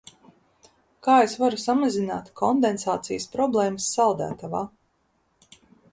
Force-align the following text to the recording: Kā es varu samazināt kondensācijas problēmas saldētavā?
Kā 1.07 1.17
es 1.25 1.35
varu 1.41 1.59
samazināt 1.65 2.33
kondensācijas 2.41 3.27
problēmas 3.37 3.93
saldētavā? 3.99 4.63